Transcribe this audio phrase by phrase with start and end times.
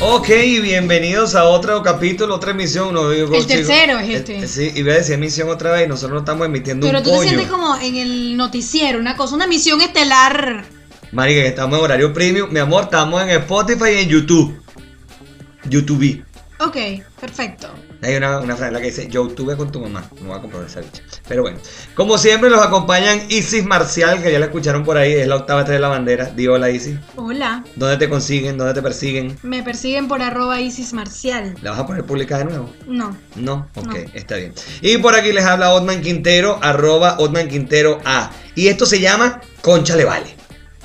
[0.00, 0.28] Ok,
[0.62, 2.94] bienvenidos a otro capítulo, otra emisión.
[2.94, 4.38] No, digo, El tercero es este.
[4.38, 7.04] Eh, Sí, iba a decir emisión otra vez y nosotros no estamos emitiendo Pero un
[7.04, 7.28] tú te pollo.
[7.28, 10.64] sientes como en el noticiero, una cosa, una misión estelar.
[11.10, 12.50] Marica, que estamos en horario premium.
[12.52, 14.56] Mi amor, estamos en Spotify y en YouTube.
[15.68, 16.22] YouTube.
[16.60, 16.76] Ok,
[17.20, 17.68] perfecto.
[18.02, 20.04] Hay una, una frase la que dice, yo tuve con tu mamá.
[20.20, 21.02] No voy a comprar esa bicha.
[21.28, 21.58] Pero bueno,
[21.94, 25.60] como siempre los acompañan Isis Marcial, que ya la escucharon por ahí, es la octava
[25.60, 26.24] estrella de la bandera.
[26.26, 26.96] Di hola Isis.
[27.16, 28.58] Hola, ¿Dónde te consiguen?
[28.58, 29.38] ¿Dónde te persiguen?
[29.42, 31.54] me persiguen por arroba Isis Marcial.
[31.62, 32.72] ¿La vas a poner pública de nuevo?
[32.86, 33.16] No.
[33.36, 33.94] No, ok, No.
[34.14, 34.52] está bien.
[34.80, 38.30] Y por aquí les habla Otman Quintero, arroba Otman Quintero A.
[38.56, 40.34] Y esto se llama Concha le vale.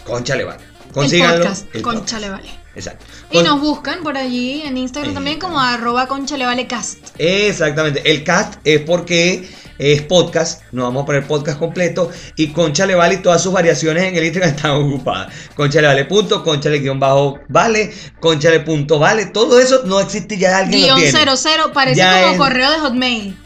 [0.06, 0.64] Concha le vale.
[0.94, 1.38] Consíganlo.
[1.38, 2.22] el podcast, el Concha podcast.
[2.22, 2.50] le vale.
[2.76, 3.06] Exacto.
[3.34, 7.00] Y nos buscan por allí en Instagram Eh, también como arroba concha le vale cast.
[7.18, 8.02] Exactamente.
[8.10, 9.48] El cast es porque
[9.80, 10.62] es podcast.
[10.72, 12.10] No vamos a poner podcast completo.
[12.36, 15.34] Y Concha le vale y todas sus variaciones en el Instagram están ocupadas.
[15.56, 19.26] Concha le vale punto, conchale guion bajo vale, conchale punto vale.
[19.26, 21.36] Todo eso no existe ya alguien lo Guión tiene.
[21.38, 23.38] 00, parece Ya como es- correo de Hotmail.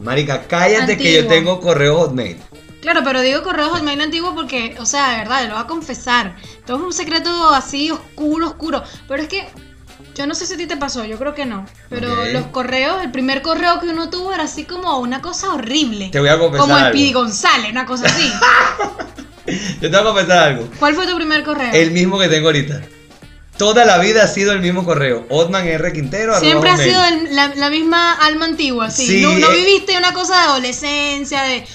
[0.00, 2.38] Marica, cállate que yo tengo correo hotmail.
[2.80, 5.66] Claro, pero digo correo de Hotmail antiguo porque, o sea, de verdad, lo voy a
[5.66, 6.36] confesar.
[6.66, 8.82] Todo es un secreto así oscuro, oscuro.
[9.06, 9.46] Pero es que
[10.14, 11.66] yo no sé si a ti te pasó, yo creo que no.
[11.90, 12.28] Pero Ok.
[12.32, 16.08] los correos, el primer correo que uno tuvo era así como una cosa horrible.
[16.10, 16.92] Te voy a confesar Como el.
[16.92, 18.30] Pidi González, una cosa así.
[19.80, 20.68] Yo te voy a confesar algo.
[20.78, 21.70] ¿Cuál fue tu primer correo?
[21.72, 22.80] El mismo que tengo ahorita.
[23.56, 25.26] Toda la vida ha sido el mismo correo.
[25.28, 25.92] Otman R.
[25.92, 26.38] Quintero.
[26.40, 29.06] Siempre ha sido el- la, la misma alma antigua, sí.
[29.06, 29.54] Sí, no, no eh.
[29.54, 31.66] viviste una cosa de adolescencia, de.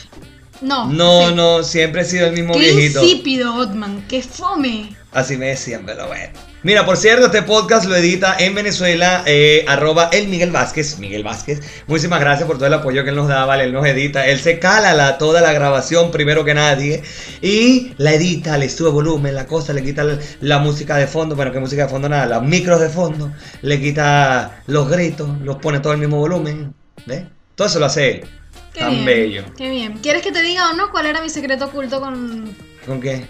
[0.61, 0.88] No.
[0.89, 1.36] No, sí.
[1.36, 3.03] no, siempre he sido el mismo Qué viejito.
[3.03, 4.95] insípido, Otman, qué fome.
[5.12, 6.34] Así me decían, pero bueno.
[6.64, 10.97] Mira, por cierto, este podcast lo edita en Venezuela, eh, arroba el Miguel Vázquez.
[10.97, 13.86] Miguel Vázquez, muchísimas gracias por todo el apoyo que él nos da, vale, él nos
[13.86, 14.25] edita.
[14.25, 17.03] Él se cala la, toda la grabación primero que nadie
[17.42, 21.36] y la edita, le sube volumen, la cosa, le quita la, la música de fondo,
[21.36, 23.31] bueno, que música de fondo nada, los micros de fondo,
[23.62, 26.74] le quita los gritos, los pone todo el mismo volumen.
[27.06, 27.25] ¿Ves?
[27.53, 28.28] Todo eso lo hace él.
[28.75, 29.46] Qué Tan bien, bello.
[29.58, 29.97] Qué bien.
[30.00, 32.56] ¿Quieres que te diga o no cuál era mi secreto oculto con.
[32.86, 33.25] ¿Con qué?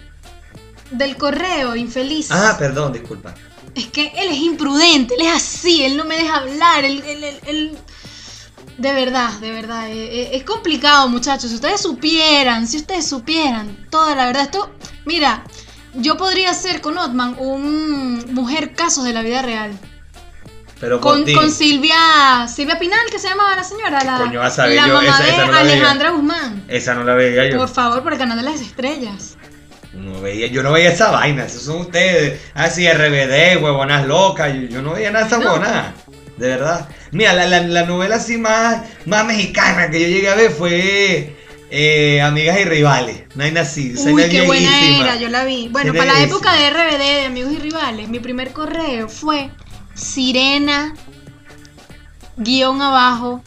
[0.92, 2.28] del correo, infeliz?
[2.32, 3.34] Ah, perdón, disculpa.
[3.74, 7.04] Es que él es imprudente, él es así, él no me deja hablar, él.
[7.06, 7.78] él- él- él-
[8.78, 9.90] De verdad, de verdad.
[9.90, 11.50] eh, eh, Es complicado, muchachos.
[11.50, 14.44] Si ustedes supieran, si ustedes supieran toda la verdad.
[14.44, 14.70] Esto,
[15.06, 15.44] mira,
[15.94, 19.78] yo podría ser con Otman un mujer casos de la vida real.
[20.80, 24.88] Pero Con, con Silvia, Silvia Pinal, que se llamaba la señora, la, Coño, a la
[24.88, 25.74] yo mamá esa- de esa no la veía.
[25.76, 26.64] Alejandra Guzmán.
[26.68, 27.58] Esa no la veía yo.
[27.58, 29.38] Por favor, por el canal de las estrellas.
[29.94, 32.42] No veía, yo no veía esa vaina, esos son ustedes.
[32.54, 34.54] Así RBD, huevonas locas.
[34.54, 35.46] Yo, yo no veía nada de esa No.
[35.46, 35.94] huevonada.
[36.36, 36.90] De verdad.
[37.12, 41.34] Mira, la, la- la novela así más, más mexicana que yo llegué a ver fue
[41.72, 43.24] eh, Amigas y Rivales.
[43.36, 43.94] No hay así.
[43.98, 45.70] Uy, qué buena era, yo la vi.
[45.70, 49.50] Bueno, para la época de RBD, de Amigos y Rivales, mi primer correo fue
[49.96, 50.94] sirena
[52.38, 53.42] guion abajo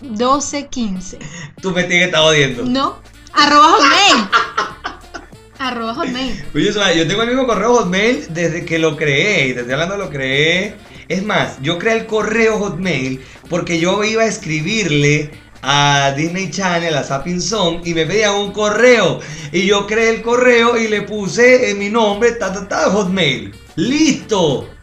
[0.00, 1.18] 1215.
[1.60, 2.64] Tú me tienes que estar odiando.
[2.64, 2.98] No,
[3.32, 4.28] arroba hotmail.
[5.58, 6.44] arroba hotmail.
[6.54, 9.48] Oye, yo tengo el mismo correo Hotmail desde que lo creé.
[9.48, 10.76] Y te estoy hablando, lo creé.
[11.08, 15.30] Es más, yo creé el correo Hotmail porque yo iba a escribirle
[15.62, 19.20] a Disney Channel, a Zapping Zone, y me pedían un correo.
[19.50, 23.52] Y yo creé el correo y le puse en mi nombre, ta, ta, ta, Hotmail.
[23.74, 24.77] ¡Listo!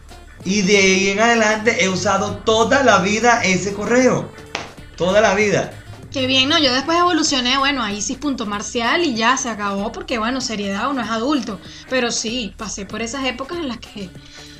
[0.46, 4.30] Y de ahí en adelante he usado toda la vida ese correo.
[4.96, 5.74] Toda la vida.
[6.16, 10.40] Qué bien, no, yo después evolucioné, bueno, a Isis.marcial y ya se acabó porque, bueno,
[10.40, 11.60] seriedad, uno es adulto.
[11.90, 14.10] Pero sí, pasé por esas épocas en las que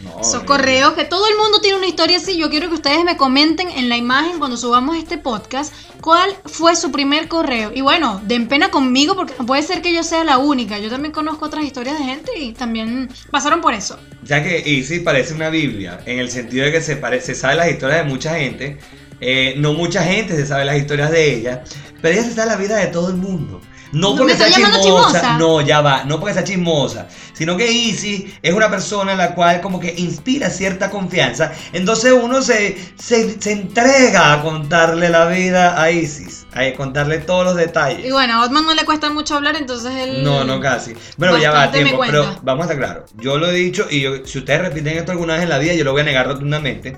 [0.04, 2.38] No, Esos eh, correos que todo el mundo tiene una historia así.
[2.38, 6.76] Yo quiero que ustedes me comenten en la imagen cuando subamos este podcast cuál fue
[6.76, 7.72] su primer correo.
[7.74, 10.78] Y bueno, den pena conmigo porque no puede ser que yo sea la única.
[10.80, 13.98] Yo también conozco otras historias de gente y también pasaron por eso.
[14.24, 17.56] Ya que Easy parece una Biblia, en el sentido de que se, pare- se sabe
[17.56, 18.78] las historias de mucha gente,
[19.22, 21.64] eh, no mucha gente se sabe las historias de ella,
[22.02, 23.62] pero ella se sabe la vida de todo el mundo.
[23.92, 25.38] No ¿No porque sea chismosa, chismosa?
[25.38, 29.34] no, ya va, no porque sea chismosa, sino que Easy es una persona en la
[29.36, 35.28] cual como que inspira cierta confianza, entonces uno se, se, se entrega a contarle la
[35.28, 38.06] vida a Isis, a contarle todos los detalles.
[38.06, 40.24] Y bueno, a Otman no le cuesta mucho hablar, entonces él.
[40.26, 40.94] No, no casi.
[41.16, 42.02] Bueno, ya va, tiempo.
[42.06, 43.12] Pero vamos a estar claros.
[43.18, 45.74] Yo lo he dicho y yo- si ustedes repiten esto alguna vez en la vida,
[45.74, 46.98] yo lo voy a negar rotundamente.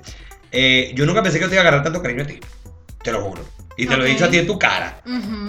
[0.52, 2.40] Eh, yo nunca pensé que te iba a agarrar tanto cariño a ti.
[3.04, 3.46] Te lo juro.
[3.78, 5.02] Y te lo he dicho a ti en tu cara.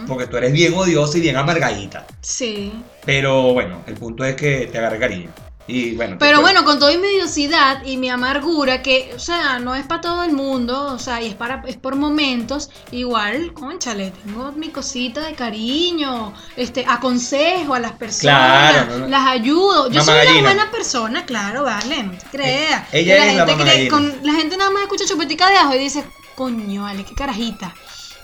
[0.06, 2.06] Porque tú eres bien odiosa y bien amargadita.
[2.20, 2.72] Sí.
[3.06, 5.30] Pero bueno, el punto es que te agarré cariño.
[5.68, 6.14] Y bueno.
[6.16, 9.86] te Pero bueno, con toda mi mediosidad y mi amargura, que, o sea, no es
[9.86, 14.50] para todo el mundo, o sea, y es para es por momentos, igual, conchale, tengo
[14.52, 19.08] mi cosita de cariño, este, aconsejo a las personas, Claro, no, no.
[19.08, 19.88] las ayudo.
[19.90, 20.38] Yo Mamá soy gallina.
[20.40, 22.82] una buena persona, claro, vale, no te creas.
[22.94, 23.90] Eh, ella Y la es la gente mamá cree- gallina.
[23.90, 26.02] con- la gente nada más escucha chupetica de ajo y dice,
[26.34, 27.74] coño, vale, qué carajita.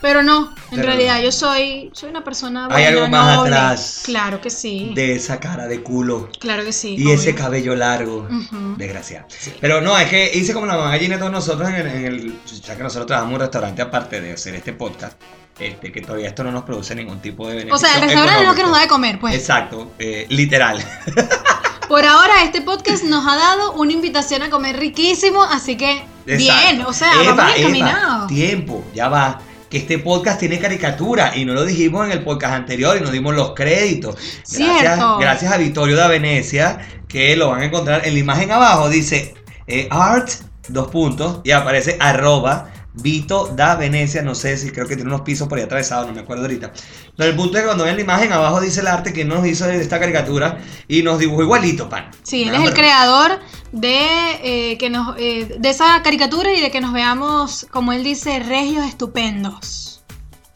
[0.00, 1.22] Pero no, en Pero realidad no.
[1.22, 3.54] yo soy, soy una persona Hay buena, algo más noble.
[3.54, 4.92] atrás Claro que sí.
[4.94, 6.28] De esa cara de culo.
[6.40, 6.94] Claro que sí.
[6.98, 8.28] Y ese cabello largo.
[8.76, 9.26] Desgraciado.
[9.60, 12.38] Pero no, es que hice como la mamá gallina todos nosotros en el, en el-
[12.62, 15.18] Ya que nosotros trabajamos en un restaurante aparte de hacer este podcast.
[15.58, 17.76] Este, que todavía esto no nos produce ningún tipo de beneficio.
[17.76, 19.34] O sea, el restaurante es lo que nos da de comer, pues.
[19.36, 20.84] Exacto, eh, literal.
[21.88, 26.82] Por ahora, este podcast nos ha dado una invitación a comer riquísimo, así que bien,
[26.86, 28.26] o sea, vamos bien encaminados.
[28.26, 29.40] Tiempo, ya va.
[29.74, 33.10] Que este podcast tiene caricatura y no lo dijimos en el podcast anterior y nos
[33.10, 34.14] dimos los créditos.
[34.56, 36.78] Gracias, gracias a Vittorio da Venecia,
[37.08, 38.88] que lo van a encontrar en la imagen abajo.
[38.88, 39.34] Dice
[39.66, 40.30] eh, art,
[40.68, 44.22] dos puntos, y aparece arroba Vito da Venecia.
[44.22, 46.72] No sé si creo que tiene unos pisos por ahí atravesados, no me acuerdo ahorita.
[47.16, 49.46] Pero el punto es que cuando ven la imagen abajo dice el arte que nos
[49.46, 50.58] hizo esta caricatura
[50.88, 52.10] y nos dibujó igualito, pan.
[52.22, 53.40] Sí, él es el creador
[53.72, 53.98] de,
[54.42, 58.38] eh, que nos, eh, de esa caricatura y de que nos veamos, como él dice,
[58.38, 60.02] regios estupendos.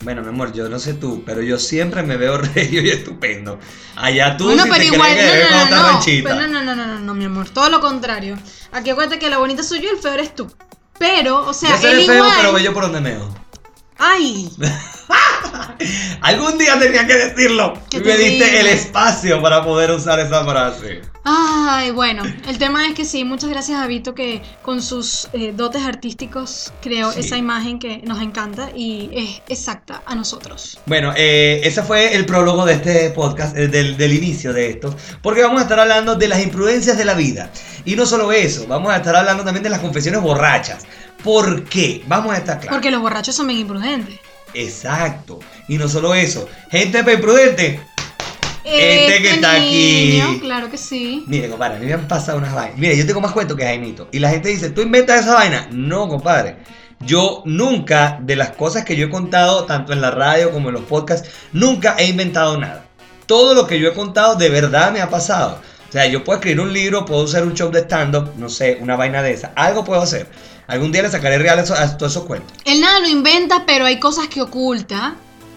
[0.04, 3.58] Bueno, mi amor, yo no sé tú, pero yo siempre me veo regio y estupendo.
[3.96, 6.46] Allá tú bueno, si pero te igual, crees que eres no, no, no, no, no,
[6.46, 8.38] no, no, no, no, no, mi amor, todo lo contrario.
[8.70, 10.48] Aquí acuérdate que la bonita soy yo y el feo eres tú.
[10.98, 12.32] Pero, o sea, yo seré él feo, igual...
[12.36, 13.28] pero bello por donde meo.
[14.00, 14.48] Ay,
[16.20, 17.74] Algún día tenía que decirlo.
[17.92, 21.02] Me diste el espacio para poder usar esa frase.
[21.24, 25.52] Ay, bueno, el tema es que sí, muchas gracias a Vito que con sus eh,
[25.54, 27.20] dotes artísticos creó Sí.
[27.20, 30.78] esa imagen que nos encanta y es exacta a nosotros.
[30.86, 34.94] Bueno, eh, ese fue el prólogo de este podcast, eh, del, del inicio de esto,
[35.22, 37.50] porque vamos a estar hablando de las imprudencias de la vida.
[37.84, 40.86] Y no solo eso, vamos a estar hablando también de las confesiones borrachas.
[41.22, 42.02] ¿Por qué?
[42.06, 42.76] Vamos a estar claros.
[42.76, 44.18] Porque los borrachos son bien imprudentes.
[44.54, 45.40] Exacto.
[45.68, 47.80] Y no solo eso, gente imprudente.
[48.64, 50.10] Este que está aquí.
[50.12, 51.24] niño, Claro que sí.
[51.26, 52.78] Mire, compadre, a mí me han pasado unas vainas.
[52.78, 54.08] Mire, yo tengo más cuento que Jaimito.
[54.12, 55.68] Y la gente dice, ¿tú inventas esa vaina?
[55.72, 56.56] No, compadre.
[57.00, 60.74] Yo nunca, de las cosas que yo he contado, tanto en la radio como en
[60.74, 62.84] los podcasts, nunca he inventado nada.
[63.26, 65.60] Todo lo que yo he contado de verdad me ha pasado.
[65.88, 68.78] O sea, yo puedo escribir un libro, puedo hacer un show de stand-up, no sé,
[68.80, 69.52] una vaina de esa.
[69.56, 70.26] Algo puedo hacer.
[70.66, 72.52] Algún día le sacaré real a, eso- a todos esos cuentos.
[72.66, 75.14] Él nada lo inventa, pero hay cosas que oculta.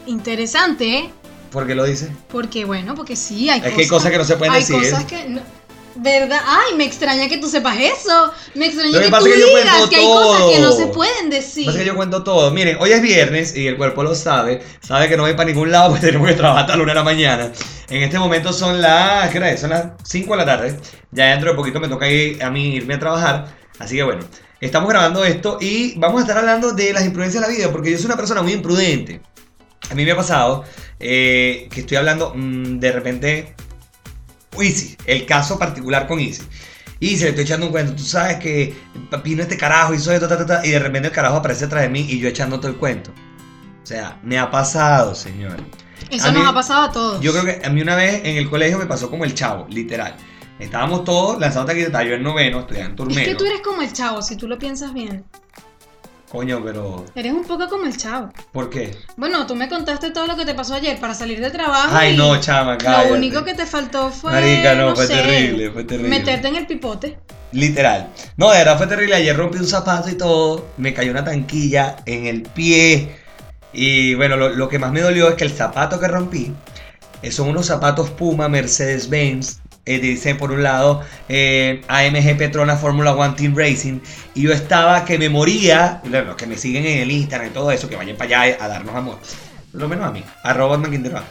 [0.08, 1.10] Interesante, ¿eh?
[1.52, 2.10] ¿Por qué lo dice?
[2.30, 3.76] Porque, bueno, porque sí, hay Es cosas.
[3.76, 4.76] que hay cosas que no se pueden hay decir.
[4.78, 5.30] cosas que.
[5.30, 5.42] no-
[5.96, 6.40] ¿Verdad?
[6.46, 8.32] Ay, me extraña que tú sepas eso.
[8.56, 10.78] Me extraña que tú que digas que hay cosas que no todo.
[10.78, 11.66] se pueden decir.
[11.66, 12.52] Pasa que yo cuento todo.
[12.52, 14.64] Miren, hoy es viernes y el cuerpo lo sabe.
[14.82, 17.00] Sabe que no voy para ningún lado porque tenemos que trabajar hasta la una de
[17.00, 17.52] la mañana.
[17.90, 19.30] En este momento son las.
[19.32, 19.60] ¿Qué hora es?
[19.60, 20.80] Son las 5 de la tarde.
[21.12, 23.48] Ya dentro de poquito me toca ir a mí irme a trabajar.
[23.80, 24.22] Así que bueno,
[24.62, 27.92] estamos grabando esto y vamos a estar hablando de las imprudencias de la vida porque
[27.92, 29.22] yo soy una persona muy imprudente.
[29.90, 30.64] A mí me ha pasado
[31.00, 33.56] eh, que estoy hablando mm, de repente.
[34.60, 36.44] Easy, el caso particular con Easy.
[37.00, 37.94] Y se le estoy echando un cuento.
[37.96, 38.76] Tú sabes que
[39.24, 41.82] vino este carajo, hizo esto, ta, ta, ta, y de repente el carajo aparece atrás
[41.84, 43.12] de mí y yo echando todo el cuento.
[43.82, 45.56] O sea, me ha pasado, señor.
[46.12, 47.22] Eso a nos mí- ha pasado a todos.
[47.22, 49.66] Yo creo que a mí una vez en el colegio me pasó como el chavo,
[49.70, 50.16] literal.
[50.60, 53.32] Estábamos todos lanzando taquita, yo en noveno, estudiando en Es turmero.
[53.32, 55.24] que tú eres como el chavo, si tú lo piensas bien.
[56.32, 57.06] Coño, pero.
[57.14, 58.32] Eres un poco como el chavo.
[58.54, 58.96] ¿Por qué?
[59.18, 61.90] Bueno, tú me contaste todo lo que te pasó ayer para salir de trabajo.
[61.92, 63.10] Ay, y no, chama, cállate.
[63.10, 64.32] Lo único que te faltó fue.
[64.32, 66.10] Marica, no, fue sé, terrible, fue terrible.
[66.10, 67.18] Meterte en el pipote.
[67.52, 68.12] Literal.
[68.38, 69.16] No, de verdad fue terrible.
[69.16, 70.68] Ayer rompí un zapato y todo.
[70.78, 73.14] Me cayó una tanquilla en el pie.
[73.74, 76.54] Y bueno, lo, lo que más me dolió es que el zapato que rompí
[77.22, 79.60] eh, son unos zapatos Puma Mercedes-Benz.
[79.86, 84.00] Eh, dice por un lado eh, AMG Petronas Fórmula One Team Racing.
[84.36, 86.02] Y yo estaba que me moría.
[86.06, 88.68] Bueno, que me siguen en el Instagram y todo eso, que vayan para allá a
[88.68, 89.20] darnos amor.
[89.74, 90.24] Lo menos a mí.
[90.44, 91.22] Arroba Batman Quintero.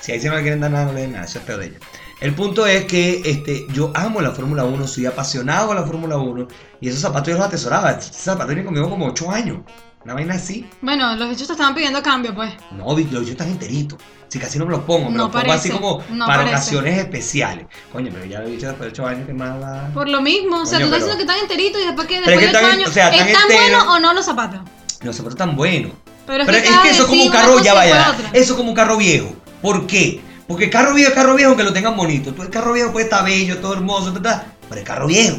[0.00, 1.24] Si ahí se le quieren dar nada, no le den nada.
[1.24, 1.78] Eso es peor de ella.
[2.20, 6.16] El punto es que este, yo amo la Fórmula 1, soy apasionado con la Fórmula
[6.16, 6.48] 1
[6.80, 7.92] y esos zapatos yo los atesoraba.
[7.92, 9.58] Esos zapatos vienen conmigo como 8 años.
[10.04, 10.68] Una vaina así.
[10.80, 12.52] Bueno, los bichos te estaban pidiendo cambio, pues.
[12.72, 13.98] No, los yo están enteritos.
[14.28, 16.54] Si casi no me los pongo, me No los pongo así como no para parece.
[16.56, 17.66] ocasiones especiales.
[17.92, 19.90] Coño, pero ya lo he dicho después de 8 años que más.
[19.94, 22.14] Por lo mismo, o sea, tú estás pero- diciendo que están enteritos y después que
[22.16, 22.88] después de ocho están- años.
[22.88, 23.62] o sea, están ¿Están enteros.
[23.70, 24.60] buenos o no los zapatos?
[25.02, 25.92] Los zapatos están buenos.
[26.26, 28.14] Pero es Pero que, es cada que eso es como un carro, ya vaya.
[28.34, 29.34] Eso es como un carro viejo.
[29.62, 30.20] ¿Por qué?
[30.46, 32.32] Porque carro viejo es carro viejo aunque lo tengan bonito.
[32.34, 35.38] Tú el carro viejo puede estar bello, todo hermoso, ta, ta, pero el carro viejo.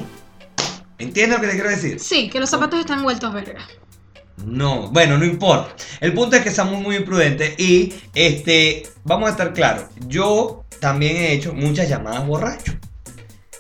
[0.97, 1.99] ¿Entiendes lo que te quiero decir?
[1.99, 3.61] Sí, que los zapatos están vueltos verga.
[4.46, 5.75] No, bueno, no importa.
[6.00, 9.86] El punto es que estamos muy imprudentes y este, vamos a estar claros.
[10.08, 12.74] Yo también he hecho muchas llamadas borracho.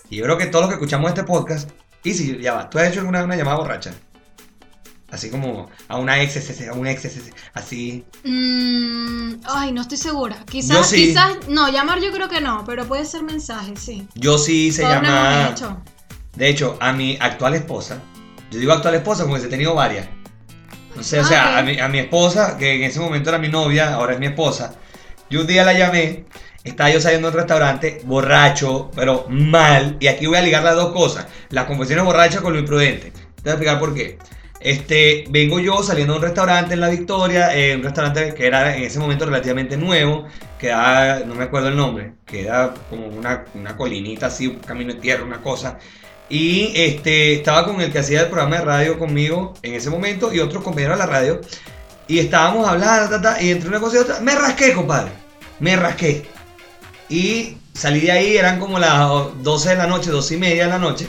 [0.09, 1.69] Y yo creo que todos los que escuchamos este podcast,
[2.03, 3.93] y si ya va, ¿tú has hecho alguna una llamada borracha?
[5.11, 7.07] Así como a una ex, a un ex,
[7.53, 8.05] así.
[8.23, 10.43] Mm, ay, no estoy segura.
[10.45, 11.07] Quizás, sí.
[11.07, 14.07] quizás, no, llamar yo creo que no, pero puede ser mensaje, sí.
[14.13, 15.55] Yo sí se llama.
[16.35, 17.99] De hecho, a mi actual esposa,
[18.51, 20.07] yo digo actual esposa como que he tenido varias.
[20.99, 21.57] No sé, o Ah, sea, ok.
[21.57, 24.27] a, mi, a mi esposa, que en ese momento era mi novia, ahora es mi
[24.27, 24.75] esposa.
[25.29, 26.25] Yo un día la llamé,
[26.63, 29.97] estaba yo saliendo de un restaurante, borracho, pero mal.
[29.99, 33.11] Y aquí voy a ligar las dos cosas: las confesiones borrachas con lo imprudente.
[33.11, 34.19] Te voy a explicar por qué.
[34.59, 38.75] Este, vengo yo saliendo de un restaurante en La Victoria, eh, un restaurante que era
[38.75, 40.27] en ese momento relativamente nuevo,
[40.57, 44.59] que era, no me acuerdo el nombre, que era como una, una colinita así, un
[44.59, 45.77] camino de tierra, una cosa.
[46.29, 50.31] Y este, estaba con el que hacía el programa de radio conmigo en ese momento
[50.31, 51.41] y otros compañeros de la radio.
[52.07, 55.11] Y estábamos hablando, ta, ta, y entre una cosa y otra, me rasqué, compadre.
[55.59, 56.25] Me rasqué.
[57.09, 59.09] Y salí de ahí, eran como las
[59.41, 61.07] 12 de la noche, 12 y media de la noche.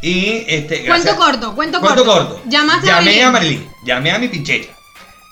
[0.00, 0.86] Y este.
[0.86, 2.04] Cuento corto, cuento corto.
[2.04, 2.42] corto.
[2.46, 3.68] Llamaste Llamé a Marilyn.
[3.84, 4.70] Llamé a mi pinchecha.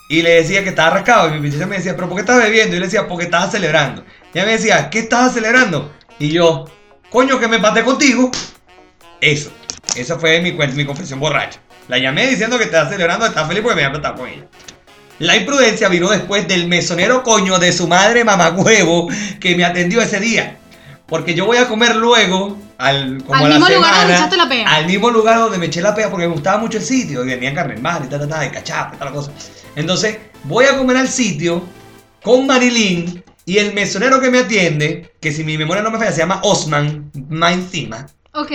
[0.09, 1.29] Y le decía que estaba rascado.
[1.29, 2.73] Y mi pinchecha me decía, ¿pero por qué estás bebiendo?
[2.73, 4.03] Y yo le decía, porque estaba celebrando.
[4.33, 5.93] Y ella me decía, ¿qué estás celebrando?
[6.19, 6.65] Y yo,
[7.09, 8.31] coño, que me empaté contigo.
[9.21, 9.51] Eso.
[9.95, 11.59] Esa fue mi, mi confesión borracha.
[11.87, 14.45] La llamé diciendo que estaba celebrando, estaba feliz porque me había empatado con ella.
[15.19, 19.07] La imprudencia vino después del mesonero coño de su madre mamagüevo
[19.39, 20.57] que me atendió ese día.
[21.07, 24.15] Porque yo voy a comer luego al, como Al a la mismo lugar donde semana,
[24.15, 24.75] echaste la pea.
[24.75, 27.23] Al mismo lugar donde me eché la pea porque me gustaba mucho el sitio.
[27.23, 29.31] Y venían carne mar y tal, tal, tal, de cachapa y tal cosa.
[29.75, 31.63] Entonces, voy a comer al sitio
[32.21, 36.11] con Marilyn y el mesonero que me atiende, que si mi memoria no me falla,
[36.11, 38.05] se llama Osman, más encima.
[38.33, 38.51] Ok.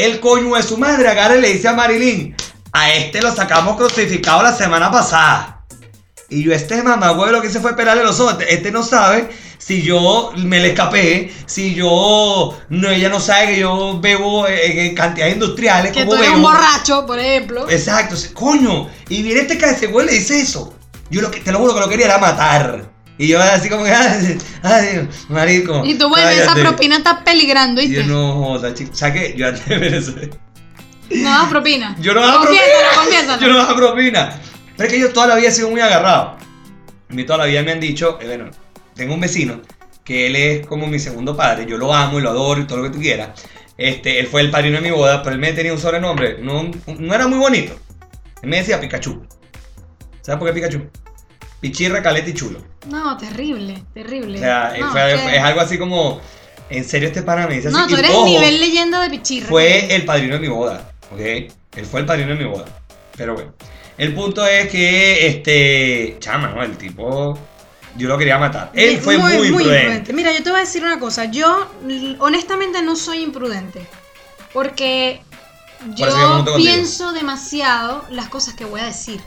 [0.00, 2.34] El coño de su madre agarra y le dice a Marilyn,
[2.72, 5.66] a este lo sacamos crucificado la semana pasada.
[6.30, 8.36] Y yo, este mamagüey lo que hice fue pelarle los ojos.
[8.48, 9.28] Este, no sabe
[9.58, 14.78] si yo me le escapé, si yo, no, ella no sabe que yo bebo en,
[14.78, 15.92] en cantidades industriales.
[15.92, 16.36] Que tú eres bebo.
[16.36, 17.68] un borracho, por ejemplo.
[17.68, 18.88] Exacto, coño.
[19.10, 20.72] Y viene este cabecegüey y le dice eso.
[21.10, 22.88] Yo lo que, te lo juro que lo quería era matar.
[23.20, 25.82] Y yo así como que, ay, ay, marico.
[25.84, 26.62] Y tú, bueno, esa cállate".
[26.62, 28.02] propina está peligrando, Y ¿viste?
[28.06, 28.92] yo no joda, chico.
[28.94, 29.34] ¿Sabes qué?
[29.36, 30.36] Yo antes de Venezuela.
[31.10, 31.94] No das propina.
[32.00, 32.62] Yo no daba propina.
[32.94, 33.42] confiésalo.
[33.42, 34.40] Yo no daba propina.
[34.74, 36.38] Pero es que yo toda la vida he sido muy agarrado.
[37.10, 38.46] A mí toda la vida me han dicho, eh, bueno,
[38.94, 39.60] tengo un vecino
[40.02, 41.66] que él es como mi segundo padre.
[41.68, 43.30] Yo lo amo y lo adoro y todo lo que tú quieras.
[43.76, 46.38] Este, él fue el padrino de mi boda, pero él me tenía un sobrenombre.
[46.40, 47.78] No, no era muy bonito.
[48.40, 49.26] Él me decía Pikachu.
[50.22, 50.88] ¿Sabes por qué Pikachu?
[51.60, 52.62] Pichirra, caleta y chulo.
[52.88, 54.38] No, terrible, terrible.
[54.38, 56.20] O sea, no, fue- que- es algo así como.
[56.70, 57.76] En serio, este pana me dice así.
[57.76, 59.48] No, tú y eres ojo, nivel leyenda de pichirra.
[59.48, 61.20] fue el padrino de mi boda, ¿ok?
[61.20, 62.64] Él fue el padrino de mi boda.
[63.16, 63.52] Pero bueno,
[63.98, 66.62] el punto es que, este, chama, ¿no?
[66.62, 67.36] El tipo,
[67.96, 68.70] yo lo quería matar.
[68.72, 70.12] Él fue muy, imprudente.
[70.12, 71.24] Mira, yo te voy a decir una cosa.
[71.26, 71.68] Yo,
[72.20, 73.86] honestamente, no soy imprudente.
[74.52, 75.22] Porque
[75.94, 76.56] yo contigo.
[76.56, 79.20] pienso demasiado las cosas que voy a decir.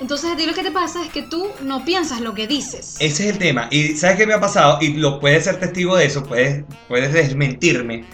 [0.00, 2.96] Entonces, a ti lo que te pasa es que tú no piensas lo que dices.
[2.98, 3.68] Ese es el tema.
[3.70, 4.78] Y ¿sabes qué me ha pasado?
[4.80, 8.04] Y lo puedes ser testigo de eso, puedes, puedes desmentirme.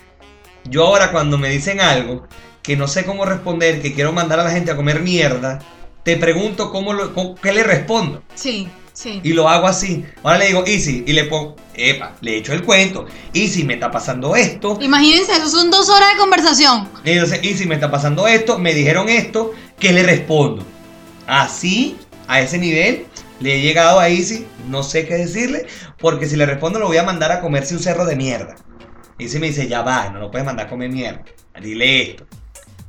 [0.64, 2.26] Yo ahora cuando me dicen algo
[2.62, 5.58] que no sé cómo responder, que quiero mandar a la gente a comer mierda,
[6.04, 8.22] te pregunto cómo lo, cómo- qué le respondo.
[8.34, 9.20] Sí, sí.
[9.24, 10.04] Y lo hago así.
[10.22, 13.06] Ahora le digo, Easy, y le pongo, epa, le echo el cuento.
[13.32, 14.78] Easy, me está pasando esto.
[14.82, 16.88] Imagínense, eso son dos horas de conversación.
[17.04, 20.62] Y entonces, Easy, me está pasando esto, me dijeron esto, ¿qué le respondo?
[21.30, 21.96] Así,
[22.26, 23.06] a ese nivel,
[23.38, 25.66] le he llegado a Easy, no sé qué decirle,
[26.00, 28.56] porque si le respondo lo voy a mandar a comerse un cerro de mierda.
[29.16, 31.24] Easy me dice, ya va, no lo puedes mandar a comer mierda.
[31.62, 32.26] Dile esto.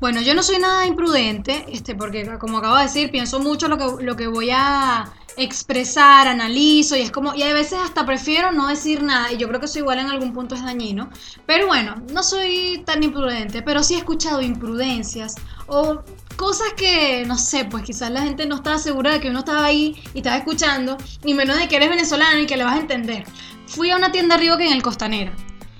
[0.02, 3.78] Bueno, yo no soy nada imprudente, este, porque como acabo de decir, pienso mucho lo
[3.78, 8.52] que, lo que voy a expresar, analizo, y es como, y a veces hasta prefiero
[8.52, 11.12] no decir nada, y yo creo que eso igual en algún punto es dañino.
[11.46, 15.36] Pero bueno, no soy tan imprudente, pero sí he escuchado imprudencias
[15.68, 16.02] o
[16.36, 19.64] cosas que, no sé, pues quizás la gente no estaba segura de que uno estaba
[19.64, 22.80] ahí y estaba escuchando, y menos de que eres venezolano y que le vas a
[22.80, 23.24] entender.
[23.68, 25.34] Fui a una tienda arriba que en el Costanera.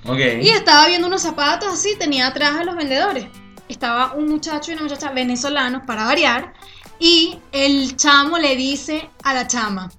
[0.06, 0.20] Ok.
[0.42, 3.26] Y estaba viendo unos zapatos así, tenía atrás a los vendedores.
[3.72, 6.52] Estaba un muchacho y una muchacha venezolanos, para variar,
[6.98, 9.90] y el chamo le dice a la chama,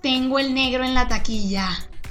[0.00, 1.68] tengo el negro en la taquilla.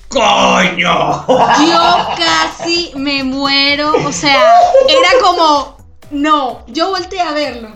[0.09, 1.25] ¡Coño!
[1.27, 4.43] Yo casi me muero, o sea,
[4.87, 5.77] era como,
[6.11, 7.69] no, yo volteé a verlo.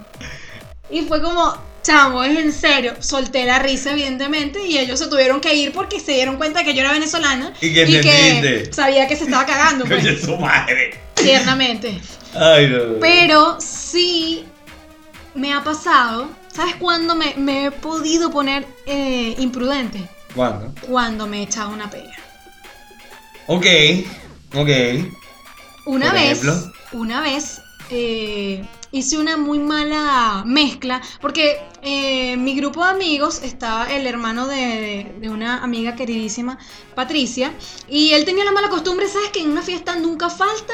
[0.92, 2.94] Y fue como, chamo, es en serio.
[3.00, 6.76] Solté la risa, evidentemente, y ellos se tuvieron que ir porque se dieron cuenta que
[6.76, 11.00] yo era venezolana Y que sabía que se estaba cagando, pues, Coño, su madre.
[11.16, 12.00] tiernamente.
[12.36, 13.00] Ay, no, no.
[13.00, 14.46] Pero sí
[15.36, 16.30] me ha pasado.
[16.54, 20.08] ¿Sabes cuándo me, me he podido poner eh, imprudente?
[20.36, 20.74] ¿Cuándo?
[20.82, 22.14] Cuando me he echado una pega.
[23.48, 23.66] Ok,
[24.56, 24.70] ok.
[25.86, 26.72] Una Por vez, ejemplo.
[26.94, 33.92] una vez eh, hice una muy mala mezcla, porque eh, mi grupo de amigos estaba
[33.94, 36.58] el hermano de, de una amiga queridísima,
[36.96, 37.54] Patricia,
[37.90, 39.30] y él tenía la mala costumbre, ¿sabes?
[39.30, 40.74] Que en una fiesta nunca falta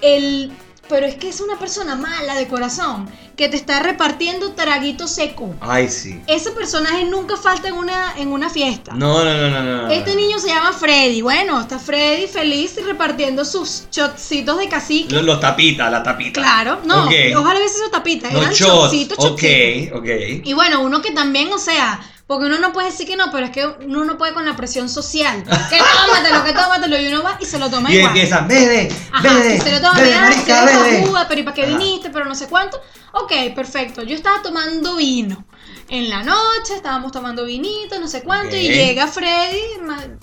[0.00, 0.52] el...
[0.88, 5.54] Pero es que es una persona mala de corazón, que te está repartiendo traguito seco.
[5.60, 6.20] Ay, sí.
[6.26, 8.92] Ese personaje nunca falta en una, en una fiesta.
[8.94, 9.88] No, no, no, no, no.
[9.90, 11.22] Este niño se llama Freddy.
[11.22, 15.14] Bueno, está Freddy feliz y repartiendo sus shotcitos de cacique.
[15.14, 16.40] Los, los tapitas, la tapita.
[16.40, 17.12] Claro, no, Ok.
[17.36, 18.30] ojalá hubiese sido tapita.
[18.30, 18.92] Los eran shots.
[18.92, 19.98] shotcitos, Ok, shotcitos.
[19.98, 20.08] ok.
[20.46, 23.46] Y bueno, uno que también, o sea, porque uno no puede decir que no, pero
[23.46, 25.44] es que uno no puede con la presión social.
[25.70, 26.98] Que tómatelo, que tómatelo.
[27.00, 28.08] Y uno va y se lo toma Y igual.
[28.16, 31.00] empieza, bebe, Ajá, y se lo toma, mira, marica, se bebe.
[31.02, 32.10] tajuda, pero ¿y para qué viniste?
[32.10, 32.80] Pero no sé cuánto.
[33.12, 34.02] Ok, perfecto.
[34.02, 35.46] Yo estaba tomando vino.
[35.88, 38.74] En la noche estábamos tomando vinito, no sé cuánto, y Ok.
[38.74, 39.60] llega Freddy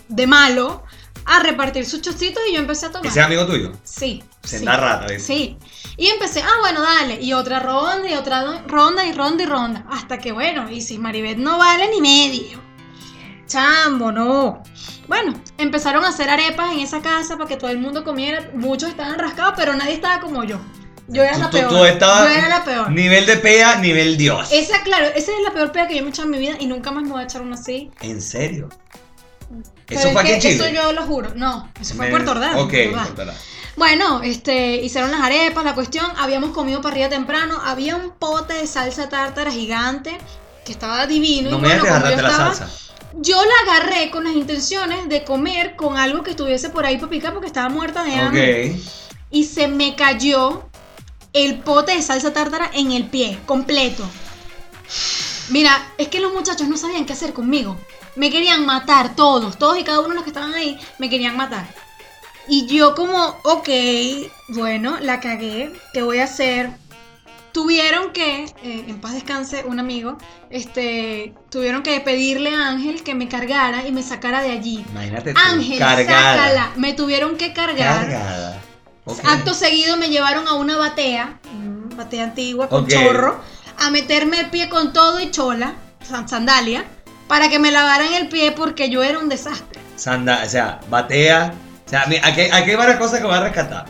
[0.09, 0.83] de malo
[1.25, 3.07] a repartir sus chocitos y yo empecé a tomar.
[3.07, 3.71] ¿Ese es amigo tuyo?
[3.85, 4.21] Sí.
[4.43, 4.81] Senda sí.
[4.81, 5.23] rata, ¿ves?
[5.25, 5.57] Sí.
[6.03, 7.21] Y empecé, ah, bueno, dale.
[7.21, 9.85] Y otra ronda, y otra ronda, y ronda, y ronda.
[9.89, 12.59] Hasta que, bueno, y si Maribeth no vale ni medio.
[13.47, 14.61] Chambo, no.
[15.07, 18.49] Bueno, empezaron a hacer arepas en esa casa para que todo el mundo comiera.
[18.53, 20.59] Muchos estaban rascados, pero nadie estaba como yo.
[21.07, 21.69] Yo era la Tú- peor.
[21.69, 22.91] tú estabas- Yo era la peor.
[22.91, 24.49] Nivel de pea, nivel Dios.
[24.51, 26.57] Esa, claro, esa es la peor pega que yo me he echado en mi vida
[26.59, 27.91] y nunca más me voy a echar una así.
[28.01, 28.67] ¿En serio?
[29.85, 30.53] Pero ¿Eso es fue aquí que?
[30.55, 31.31] Eso yo lo juro.
[31.35, 32.55] No, eso fue en Puerto Ordaz.
[32.57, 33.37] Ok, Puerto Ordaz.
[33.75, 38.67] Bueno, este, hicieron las arepas, la cuestión, habíamos comido parrilla temprano, había un pote de
[38.67, 40.17] salsa tártara gigante
[40.63, 41.49] que estaba divino.
[41.49, 42.69] No y me bueno, como yo la estaba, salsa.
[43.13, 47.09] yo la agarré con las intenciones de comer con algo que estuviese por ahí para
[47.09, 48.71] picar porque estaba muerta de hambre.
[48.71, 48.81] Ok.
[49.31, 50.69] Y se me cayó
[51.33, 54.07] el pote de salsa tártara en el pie, completo.
[55.49, 57.75] Mira, es que los muchachos no sabían qué hacer conmigo.
[58.15, 61.35] Me querían matar todos, todos y cada uno de los que estaban ahí me querían
[61.35, 61.67] matar.
[62.47, 63.69] Y yo como, ok,
[64.49, 66.69] bueno, la cagué, ¿qué voy a hacer?
[67.53, 70.17] Tuvieron que, eh, en paz descanse un amigo,
[70.49, 74.83] este, tuvieron que pedirle a Ángel que me cargara y me sacara de allí.
[74.89, 75.39] Imagínate tú.
[75.39, 76.35] Ángel, cargada.
[76.37, 76.71] sácala.
[76.75, 78.01] Me tuvieron que cargar.
[78.01, 78.61] Cargada.
[79.25, 83.39] Acto seguido me llevaron a una batea, mm, batea antigua con chorro,
[83.77, 85.75] a meterme el pie con todo y chola,
[86.07, 86.85] san- sandalia,
[87.27, 89.79] para que me lavaran el pie porque yo era un desastre.
[89.95, 91.53] Sanda, o sea, batea.
[91.93, 93.85] Sea, aquí, aquí hay varias cosas que voy a rescatar.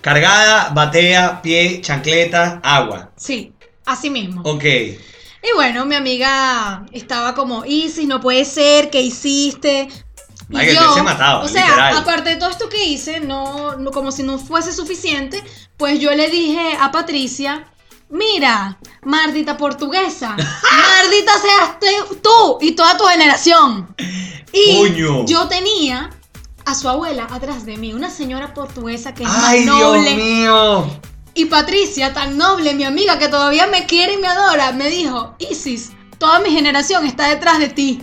[0.00, 3.12] Cargada, batea, pie, chancleta, agua.
[3.16, 3.52] Sí,
[3.84, 4.42] así mismo.
[4.44, 4.64] Ok.
[4.64, 4.98] Y
[5.54, 9.86] bueno, mi amiga estaba como, Isis, no puede ser, ¿qué hiciste?
[10.50, 11.96] Y Ay, que te hubiese matado, o sea, literal.
[11.98, 15.40] aparte de todo esto que hice, no, no- como si no fuese suficiente,
[15.76, 17.64] pues yo le dije a Patricia,
[18.08, 21.78] mira, mardita portuguesa, mardita seas
[22.20, 23.94] tú y toda tu generación.
[24.52, 25.26] Y Coño.
[25.26, 26.10] yo tenía
[26.66, 30.14] a su abuela atrás de mí, una señora portuguesa que es Ay, más Dios noble.
[30.16, 31.00] mío.
[31.34, 35.34] Y Patricia, tan noble, mi amiga que todavía me quiere y me adora, me dijo,
[35.38, 38.00] Isis, toda mi generación está detrás de ti.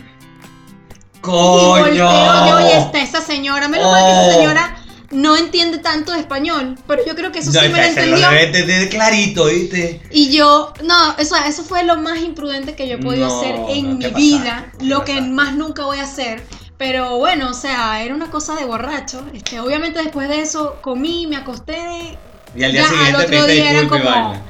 [1.26, 2.60] Y volteo yo y Coño.
[2.68, 3.68] está esa señora.
[3.68, 4.34] Menos mal que esa Oh.
[4.34, 4.78] señora
[5.12, 8.30] no entiende tanto de español, pero yo creo que eso sí No, me lo entendió.
[8.30, 10.02] debe entender clarito, ¿viste?
[10.12, 13.56] Y yo, no, eso, eso fue lo más imprudente que yo he podido No, hacer
[13.70, 16.44] en no, mi vida, lo que más nunca voy a hacer.
[16.78, 19.24] Pero bueno, o sea, era una cosa de borracho.
[19.34, 22.18] Este, obviamente después de eso comí, me acosté.
[22.56, 24.42] Y al día Ya, al siguiente otro pediste día era como- vaina.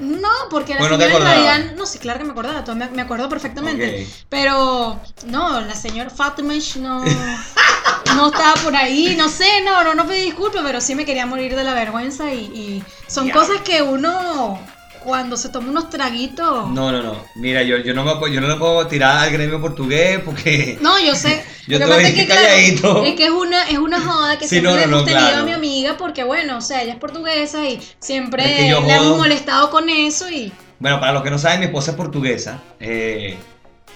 [0.00, 2.76] No, porque la Bueno, ¿te señora en realidad, no sé, claro que me acordaba, todo
[2.76, 4.04] me, me acuerdo perfectamente.
[4.04, 4.08] Ok.
[4.28, 7.02] Pero no, la señora Fatimish no,
[8.14, 11.26] no estaba por ahí, no sé, no, no, no pedí disculpas, pero sí me quería
[11.26, 13.32] morir de la vergüenza y, y son Ya.
[13.34, 14.60] cosas que uno
[15.04, 16.68] cuando se toma unos traguitos.
[16.70, 17.24] No, no, no.
[17.36, 20.78] Mira, yo, yo, no me, puedo- yo no le puedo tirar al gremio portugués porque.
[20.82, 21.42] No, yo sé.
[21.68, 23.04] Yo Lo estoy es que, claro, calladito.
[23.04, 25.42] es que es una, es una joda que Sí, siempre no, no, hemos tenido claro.
[25.42, 29.18] a mi amiga porque, bueno, o sea, ella es portuguesa y siempre Es que hemos
[29.18, 30.50] molestado con eso y...
[30.78, 32.62] Bueno, para los que no saben, mi esposa es portuguesa.
[32.80, 33.36] eh,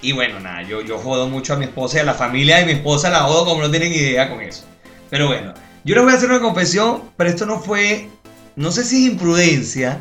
[0.03, 2.65] y bueno, nada, yo, yo jodo mucho a mi esposa y a la familia de
[2.65, 4.65] mi esposa la jodo como no tienen idea con eso.
[5.09, 8.09] Pero bueno, yo les voy a hacer una confesión, pero esto no fue,
[8.55, 9.99] no sé si es imprudencia,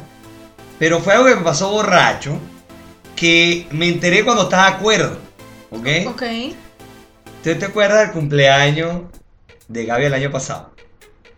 [0.83, 2.37] pero fue algo que me pasó borracho,
[3.15, 5.17] que me enteré cuando estaba de acuerdo.
[5.71, 5.87] ¿Ok?
[6.09, 6.23] Ok.
[7.37, 9.03] ¿Usted te acuerdas del cumpleaños
[9.69, 10.75] de Gaby el año pasado?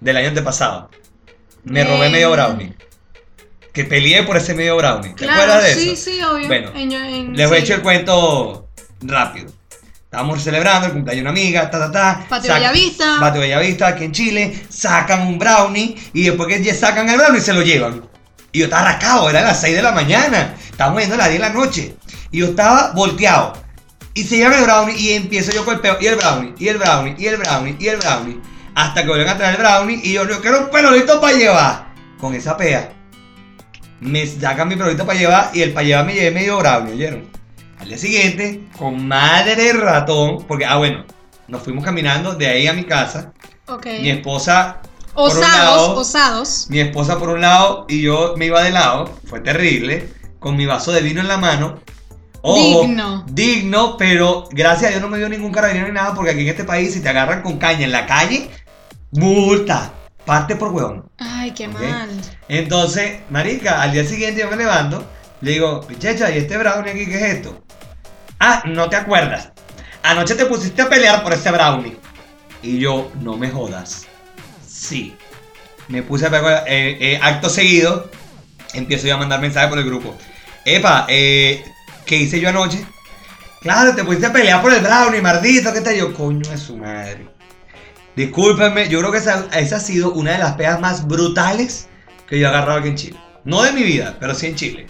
[0.01, 0.89] Del año antepasado.
[1.65, 2.73] Me robé medio brownie.
[3.75, 5.11] Que peleé por ese medio brownie.
[5.11, 6.05] ¿Te Claro, acuerdas de sí, eso?
[6.05, 6.47] sí, obvio.
[6.47, 7.67] Bueno, En- en- Les voy a sí.
[7.67, 8.67] echar el cuento
[9.03, 9.53] rápido.
[10.05, 12.27] Estábamos celebrando el cumpleaños de una amiga, ta, ta, ta.
[12.31, 13.19] Patio Bellavista.
[13.21, 14.65] Patio Bellavista, aquí en Chile.
[14.71, 18.14] Sacan un brownie y después que sacan el brownie se lo llevan.
[18.55, 20.55] Y yo estaba rascado, eran las 6 de la mañana.
[20.71, 21.97] Estábamos yendo a las 10 de la noche.
[22.31, 23.53] Y yo estaba volteado.
[24.15, 25.97] Y se llevan el brownie y empiezo yo con el peo.
[26.01, 28.41] Y el brownie, y el brownie, y el brownie, y el brownie.
[28.77, 31.87] Hasta que vuelven a traer el brownie y yo, yo quiero un pelolito para llevar.
[32.21, 32.93] con esa pea.
[33.99, 37.29] Me sacan mi perrito para llevar y el para llevar me llevé medio bravo, ¿oyeron?
[37.81, 41.05] Al día siguiente, con madre ratón, porque, ah, bueno,
[41.49, 43.33] nos fuimos caminando de ahí a mi casa.
[43.67, 43.87] Ok.
[44.01, 44.81] Mi esposa
[45.15, 46.67] Osados, lado, osados.
[46.69, 50.09] mi esposa por un lado y yo me iba de lado, fue terrible,
[50.41, 51.79] con mi vaso de vino en la mano.
[52.43, 53.25] Ojo, Digno.
[53.29, 56.49] Digno, pero gracias a Dios no me dio ningún carabinero ni nada, porque aquí en
[56.49, 58.51] este país, si te agarran con caña en la calle,
[59.13, 59.93] multa,
[60.27, 61.09] parte por huevón.
[61.19, 62.11] Ay, qué mal.
[62.49, 65.05] Entonces, marica, al día siguiente yo me levanto,
[65.41, 67.65] le digo, pichecha, ¿y este brownie aquí qué es esto?
[68.41, 69.53] Ah, no te acuerdas.
[70.03, 71.97] Anoche te pusiste a pelear por ese brownie.
[72.63, 74.07] Y yo, no me jodas.
[74.85, 75.17] Sí.
[75.89, 78.11] Me puse a pelear, eh, eh, acto seguido,
[78.75, 80.15] empiezo yo a mandar mensajes por el grupo.
[80.65, 81.65] Epa, eh,
[82.05, 82.85] ¿qué hice yo anoche?
[83.61, 85.97] Claro, te pusiste a pelear por el brownie, maldito, ¿qué tal?
[85.97, 87.29] Yo, coño de su madre.
[88.15, 91.89] Discúlpenme, yo creo que esa, esa ha sido una de las pegas más brutales
[92.29, 93.19] que yo he agarrado aquí en Chile.
[93.45, 94.87] No de mi vida, pero sí en Chile.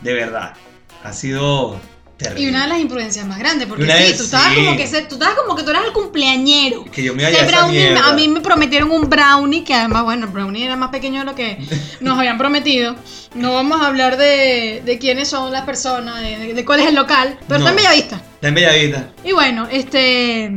[0.00, 0.54] De verdad.
[1.02, 1.80] Ha sido
[2.16, 2.42] terrible.
[2.42, 4.56] Y una de las imprudencias más grandes, porque sí, tú estabas sí.
[4.64, 6.84] como que se- tú estabas como que tú eras el cumpleañero.
[6.86, 8.08] Que yo me a Ese brownie, mierda.
[8.08, 11.24] a mí me prometieron un brownie, que además, bueno, el brownie era más pequeño de
[11.26, 11.58] lo que
[12.00, 12.96] nos habían prometido.
[13.34, 16.86] No vamos a hablar de, de quiénes son las personas, de, de- de cuál es
[16.86, 17.66] el local, pero No.
[17.66, 18.16] está en Bellavista.
[18.34, 19.10] Está en Bellavista.
[19.24, 20.52] Y bueno, este...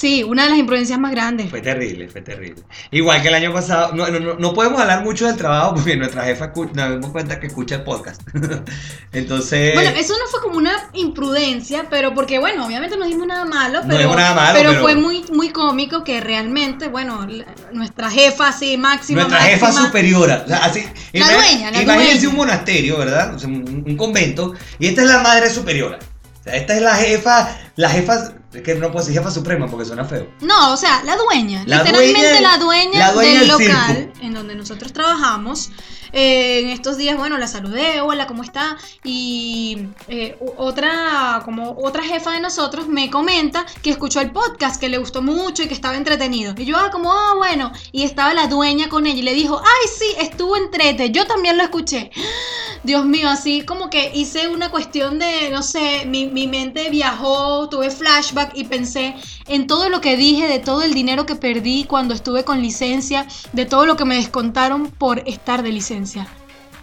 [0.00, 1.50] Sí, una de las imprudencias más grandes.
[1.50, 2.62] Fue terrible, fue terrible.
[2.90, 5.94] Igual que el año pasado, no, no, no, no podemos hablar mucho del trabajo porque
[5.94, 8.22] nuestra jefa nos dimos cuenta que escucha el podcast.
[9.12, 13.44] Entonces, Bueno, eso no fue como una imprudencia, pero porque, bueno, obviamente no dijimos nada
[13.44, 17.26] malo, No pero, dijimos nada malo, pero pero- fue muy, muy cómico que realmente, bueno,
[17.28, 19.22] la- nuestra jefa así, máxima.
[19.24, 20.42] nuestra jefa superiora.
[20.46, 20.82] o sea, así,
[21.12, 22.28] La dueña, la Imagínense dueña.
[22.30, 23.34] un monasterio, ¿verdad?
[23.34, 24.54] O sea, un, un convento.
[24.78, 25.98] Y esta es la madre superiora.
[26.40, 29.66] O sea, esta es la jefa, la jefa, es que no puedo decir jefa suprema
[29.68, 30.28] porque suena feo.
[30.40, 34.18] No, o sea, la dueña, La literalmente dueña- la dueña, la dueña del local circo.
[34.22, 35.70] en donde nosotros trabajamos.
[36.12, 38.76] Eh, en estos días, bueno, la saludé, hola, ¿cómo está?
[39.04, 44.88] Y eh, otra, como otra jefa de nosotros me comenta que escuchó el podcast, que
[44.88, 46.52] le gustó mucho y que estaba entretenido.
[46.56, 47.70] Y yo, ah, como, ah, bueno.
[47.92, 51.56] Y estaba la dueña con ella y le dijo, ay, sí, estuvo entrete, yo también
[51.56, 52.10] lo escuché.
[52.82, 57.68] Dios mío, así como que hice una cuestión de, no sé, mi, mi mente viajó,
[57.68, 57.90] tuve
[58.40, 59.14] flashback y pensé
[59.46, 63.26] en todo lo que dije, de todo el dinero que perdí cuando estuve con licencia,
[63.52, 66.26] de todo lo que me descontaron por estar de licencia.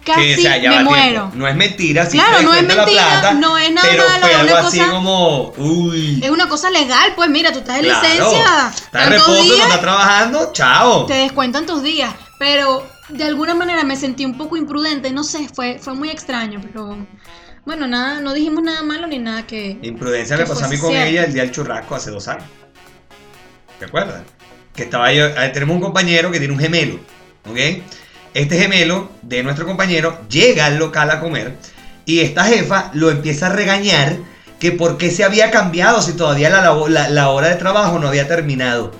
[0.04, 1.10] Casi Que, o sea, me va muero.
[1.10, 1.30] tiempo.
[1.34, 4.42] No es mentira, sí Claro, no es mentira, plata, no es nada pero malo, es
[4.52, 6.20] una así cosa- como, uy.
[6.22, 9.32] Es una cosa legal, pues mira, tú estás de claro, licencia, Está de tantos reposo,
[9.34, 11.04] no días, está trabajando, chao.
[11.06, 15.48] te descuentan tus días, pero de alguna manera me sentí un poco imprudente, no sé,
[15.52, 16.96] fue, fue muy extraño, pero
[17.68, 19.76] bueno, nada, no dijimos nada malo ni nada que...
[19.82, 21.06] Imprudencia que me pasó a mí con cierto.
[21.06, 22.44] ella el día del churrasco hace dos años.
[23.78, 24.22] ¿Te acuerdas?
[24.74, 26.94] Que estaba yo, tenemos un compañero que tiene un gemelo,
[27.46, 27.82] ¿ok?
[28.32, 31.56] Este gemelo de nuestro compañero llega al local a comer
[32.06, 34.16] y esta jefa lo empieza a regañar
[34.58, 37.98] que por qué se había cambiado si todavía la, labo- la- la hora de trabajo
[37.98, 38.92] no había terminado.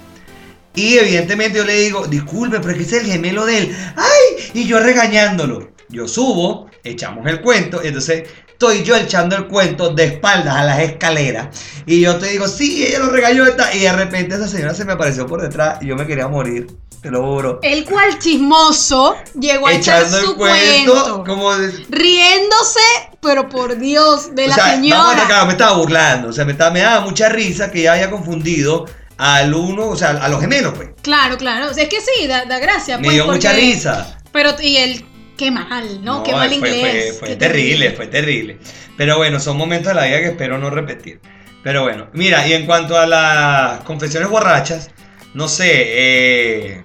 [0.75, 3.77] Y evidentemente yo le digo, disculpe, pero es que ese es el gemelo de él.
[3.97, 4.51] ¡Ay!
[4.53, 5.71] Y yo regañándolo.
[5.89, 10.65] Yo subo, echamos el cuento, y entonces estoy yo echando el cuento de espaldas a
[10.65, 11.47] las escaleras.
[11.87, 13.47] Y yo te digo, sí, ella lo regañó.
[13.47, 13.73] esta-".
[13.73, 16.67] Y de repente esa señora se me apareció por detrás y yo me quería morir.
[17.01, 17.61] Te lo juro.
[17.63, 22.81] El cual chismoso llegó a echar Echando su el cuento, cuento, como de, riéndose,
[23.23, 25.13] pero por Dios, de o la sea, vamos señora.
[25.13, 26.29] atacar, me estaba burlando.
[26.31, 29.97] O sea, me, estaba- me daba mucha risa que ella haya confundido al uno, o
[29.97, 30.89] sea, a los gemelos, pues.
[31.03, 32.99] Claro, claro, o sea, es que sí, da, da gracia.
[32.99, 34.19] Me pues, dio mucha porque- risa.
[34.33, 35.05] Pero, y él,
[35.39, 36.23] qué mal, ¿no?
[36.23, 37.17] qué mal fue, inglés.
[37.19, 38.59] Fue, terrible, fue terrible.
[38.99, 41.21] Pero bueno, son momentos de la vida que espero no repetir.
[41.63, 44.91] Pero bueno, mira, y en cuanto a las confesiones borrachas,
[45.33, 46.83] no sé, eh,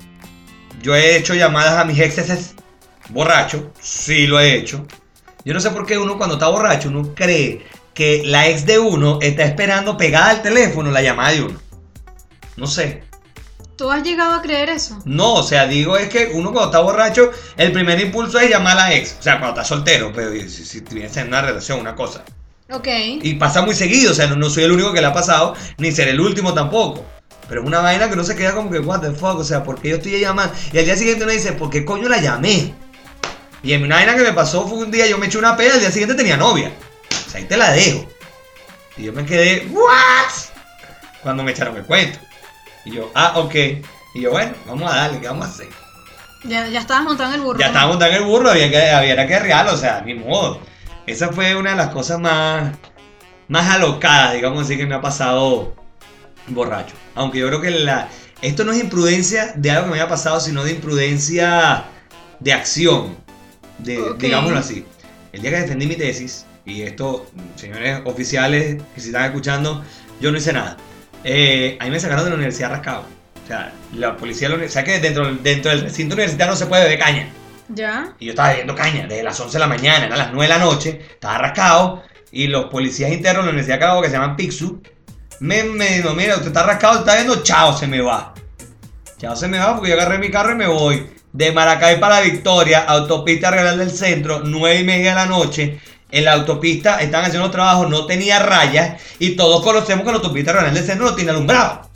[0.82, 2.56] yo he hecho llamadas a mis exes
[3.10, 4.88] borracho, sí lo he hecho.
[5.44, 8.80] Yo no sé por qué uno cuando está borracho, uno cree que la ex de
[8.80, 11.60] uno está esperando pegada al teléfono la llamada de uno.
[12.56, 13.04] No sé.
[13.84, 14.98] ¿Tú has llegado a creer eso?
[15.04, 18.78] No, o sea, digo es que uno cuando está borracho, el primer impulso es llamar
[18.78, 19.17] a la ex.
[19.19, 22.24] O sea, cuando está soltero, pero si, si tienes en una relación, una cosa.
[22.72, 22.88] Ok.
[23.22, 25.54] Y pasa muy seguido, o sea, no, no soy el único que le ha pasado,
[25.80, 27.06] ni seré el último tampoco.
[27.50, 29.65] Pero es una vaina que no se queda como que, what the fuck, o sea,
[29.65, 30.56] ¿por qué yo estoy llamando?
[30.72, 32.74] Y al día siguiente uno dice, ¿por qué coño la llamé?
[33.63, 35.74] Y en una vaina que me pasó fue un día, yo me eché una peda,
[35.74, 36.72] al día siguiente tenía novia.
[37.28, 38.08] O sea, ahí te la dejo.
[38.96, 40.32] Y yo me quedé, ¿what?
[41.22, 42.17] Cuando me echaron el cuento.
[42.86, 43.56] Y yo, ah, ok.
[44.15, 45.67] Y yo, bueno, vamos a darle, ¿qué vamos a hacer?
[46.43, 47.60] Ya, ya estabas montando el burro.
[47.60, 50.60] Ya estaba montando el burro, había que, había que real, o sea, ni modo.
[51.08, 52.76] Esa fue una de las cosas más,
[53.48, 55.74] más alocadas, digamos así, que me ha pasado
[56.48, 56.96] borracho.
[57.15, 58.10] Aunque yo creo que la,
[58.41, 61.86] esto no es imprudencia de algo que me haya pasado, sino de imprudencia
[62.39, 63.15] de acción.
[63.78, 64.13] De.
[64.17, 64.86] Digámoslo así.
[65.32, 69.84] El día que defendí mi tesis, y esto, señores oficiales que si están escuchando,
[70.19, 70.78] yo no hice nada.
[71.23, 73.05] Eh, a mí me sacaron de la universidad rascado.
[73.43, 76.65] O sea, la policía de la universidad, que dentro, dentro del recinto universitario no se
[76.65, 77.29] puede beber caña.
[77.69, 78.13] ¿Ya?
[78.19, 80.59] Y yo estaba bebiendo caña desde las 11 de la mañana, eran las 9 de
[80.59, 82.03] la noche, estaba rascado.
[82.31, 84.81] Y los policías internos de la Universidad de Carabobo, que se llaman Pixu,
[85.39, 88.33] me, me dijo, mira, usted está rascado, está viendo, chao, se me va.
[89.17, 91.09] Chao, se me va porque yo agarré mi carro y me voy.
[91.31, 95.79] De Maracay para Victoria, autopista Real del Centro, 9 y media de la noche.
[96.13, 99.02] En la autopista estaban haciendo trabajo, no tenía rayas.
[99.17, 101.89] Y todos conocemos que la autopista Real del Centro no tiene alumbrado.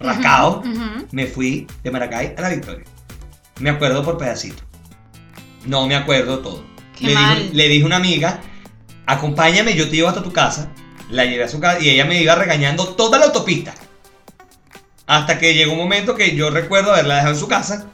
[0.00, 0.62] Rascado.
[1.10, 2.84] Me fui de Maracay a la Victoria.
[3.60, 4.62] Me acuerdo por pedacito.
[5.66, 6.64] No me acuerdo todo.
[6.98, 7.38] Qué le, mal.
[7.42, 8.40] Dije, le dije a una amiga,
[9.04, 10.70] acompáñame, yo te llevo hasta tu casa.
[11.10, 13.74] La llevé a su casa y ella me iba regañando toda la autopista.
[15.06, 17.86] Hasta que llegó un momento que yo recuerdo haberla dejado en su casa.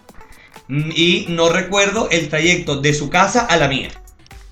[0.68, 3.90] mm, Y no recuerdo el trayecto de su casa a la mía.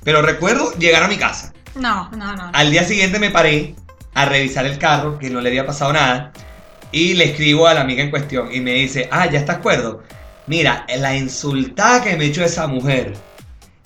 [0.07, 1.53] Pero recuerdo llegar a mi casa.
[1.75, 2.51] No, no, no.
[2.53, 3.75] Al día siguiente me paré
[4.14, 6.33] a revisar el carro, que no le había pasado nada,
[6.92, 10.05] y le escribo a la amiga en cuestión y me dice, ah, ya estás acuerdo.
[10.47, 13.14] Mira, la insultada que me echó esa mujer,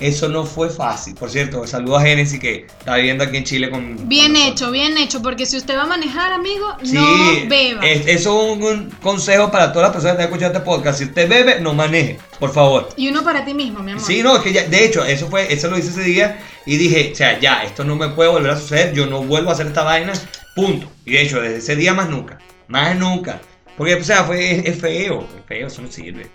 [0.00, 1.14] eso no fue fácil.
[1.14, 4.08] Por cierto, saludo a Genesis que está viviendo aquí en Chile con...
[4.08, 7.86] Bien con hecho, bien hecho, porque si usted va a manejar, amigo, Sí, no beba.
[7.86, 10.98] es- eso es un, un consejo para todas las personas que están escuchando este podcast.
[10.98, 12.88] Si usted bebe, no maneje, por favor.
[12.96, 14.04] Y uno para ti mismo, mi amor.
[14.04, 16.76] Sí, no, es que ya, de hecho, eso fue, eso lo hice ese día y
[16.76, 19.52] dije, o sea, ya, esto no me puede volver a suceder, yo no vuelvo a
[19.52, 20.12] hacer esta vaina,
[20.56, 20.90] punto.
[21.04, 23.40] Y de hecho, desde ese día más nunca, más nunca.
[23.76, 26.26] Porque, o sea, fue, es, es feo, es feo, eso no sirve.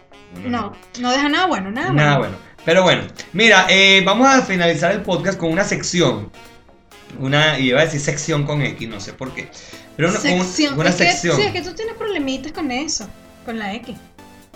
[0.45, 2.35] No, no deja nada bueno, nada, Nada bueno.
[2.65, 6.31] Pero bueno, mira, eh, vamos a finalizar el podcast con una sección.
[7.19, 9.49] Una, y iba a decir sección con X, no sé por qué.
[9.95, 10.77] Pero una, un- Sección.
[10.77, 13.07] una es que, sí, es que tú tienes problemitas con eso,
[13.45, 13.95] con la X.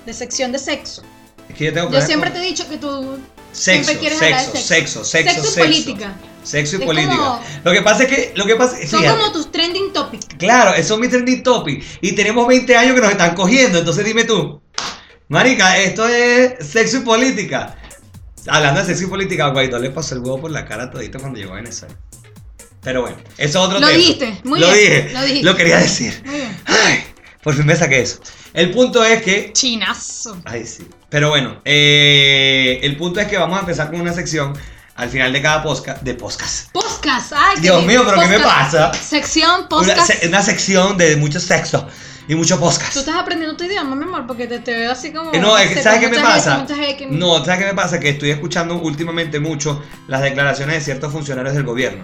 [0.05, 1.03] De sección de sexo.
[1.47, 3.19] Es que yo tengo Yo siempre con- te he dicho que tú
[3.51, 4.57] Sexo, sexo, sexo.
[4.57, 6.13] sexo, sexo, Sexo política.
[6.43, 7.15] Sexo y Es política.
[7.15, 10.25] como- Lo que pasa es que, lo que pasa, son fíjate, como tus trending topics.
[10.37, 11.83] Claro, eso es mi trending topic.
[12.01, 13.79] Y tenemos 20 años que nos están cogiendo.
[13.79, 14.61] Entonces dime tú.
[15.29, 17.75] Marica, esto es sexo y política.
[18.47, 21.39] Hablando de sexo y política, Guaidó le pasó el huevo por la cara todito cuando
[21.39, 21.95] llegó a Venezuela.
[22.81, 23.97] Pero bueno, eso es otro Lo tema.
[23.97, 25.43] dijiste, muy lo bien, Dije, lo dijiste.
[25.43, 26.21] Lo quería decir.
[26.25, 26.57] Muy bien.
[26.65, 27.03] Ay,
[27.43, 28.19] por fin me saqué eso.
[28.53, 29.51] El punto es que.
[29.53, 30.41] Chinazo.
[30.45, 30.87] Ay, sí.
[31.09, 34.53] Pero bueno, eh, el punto es que vamos a empezar con una sección
[34.95, 36.01] al final de cada podcast.
[36.03, 36.71] De podcast.
[36.71, 37.33] Podcast.
[37.35, 38.93] Ay, qué Dios mío, pero ¿qué me pasa?
[38.93, 40.11] Sección Una, podcast.
[40.13, 41.85] se- una sección de mucho sexo
[42.29, 42.93] y mucho podcast.
[42.93, 45.33] Tú estás aprendiendo tu idioma, mi amor, porque te, te veo así como.
[45.33, 46.63] Eh, No, es que, ¿sabes qué me pasa?
[46.89, 47.07] X.
[47.09, 47.99] No, ¿sabes qué me pasa?
[47.99, 52.03] Que estoy escuchando últimamente mucho las declaraciones de ciertos funcionarios del gobierno.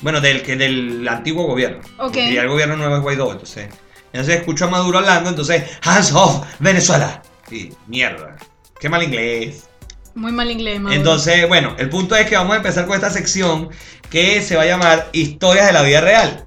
[0.00, 1.82] Bueno, del, que del antiguo gobierno.
[1.98, 2.14] Ok.
[2.14, 3.68] Ya el gobierno nuevo es Guaidó, entonces.
[4.14, 7.22] Entonces escucho a Maduro hablando, entonces, hands off, Venezuela.
[7.50, 8.36] Y mierda.
[8.80, 9.68] Qué mal inglés.
[10.14, 10.98] Muy mal inglés, Maduro.
[10.98, 13.68] Entonces, bueno, el punto es que vamos a empezar con esta sección
[14.08, 16.46] que se va a llamar Historias de la vida real.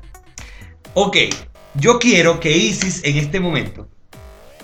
[0.96, 1.18] Ok,
[1.76, 3.88] yo quiero que Isis en este momento,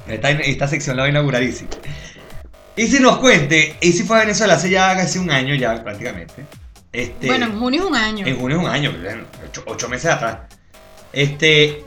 [0.08, 1.68] esta, esta sección la va a inaugurar Isis,
[2.76, 6.46] Isis nos cuente, Isis fue a Venezuela hace ya casi un año ya prácticamente.
[6.92, 8.26] Este, Bueno, en junio es un año.
[8.28, 8.94] en junio es un año,
[9.48, 10.40] ocho, ocho meses atrás.
[11.14, 11.86] Este,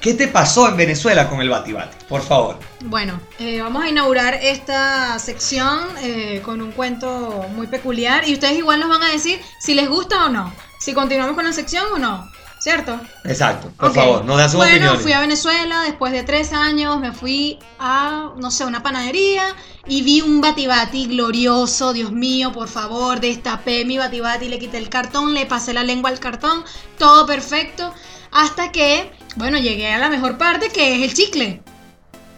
[0.00, 1.96] ¿qué te pasó en Venezuela con el Batibati?
[2.08, 2.58] Por favor.
[2.84, 8.58] Bueno, eh, vamos a inaugurar esta sección eh, con un cuento muy peculiar y ustedes
[8.58, 11.84] igual nos van a decir si les gusta o no, si continuamos con la sección
[11.94, 12.98] o no, ¿cierto?
[13.24, 17.12] Exacto, por favor, nos da su Bueno, fui a Venezuela después de tres años, me
[17.12, 19.54] fui a, no sé, una panadería
[19.86, 24.88] y vi un batibati glorioso, Dios mío, por favor, destapé mi batibati, le quité el
[24.88, 26.64] cartón, le pasé la lengua al cartón,
[26.98, 27.92] todo perfecto,
[28.32, 31.62] hasta que, bueno, llegué a la mejor parte que es el chicle.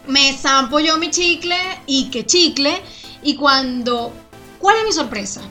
[0.07, 2.83] Me zampo yo mi chicle y que chicle,
[3.23, 4.13] y cuando,
[4.59, 5.43] ¿cuál es mi sorpresa?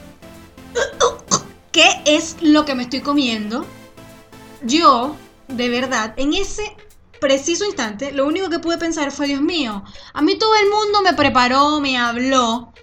[1.72, 3.66] ¿Qué es lo que me estoy comiendo?
[4.64, 5.16] Yo,
[5.48, 6.76] de verdad, en ese
[7.20, 11.02] preciso instante, lo único que pude pensar fue, Dios mío, a mí todo el mundo
[11.02, 12.74] me preparó, me habló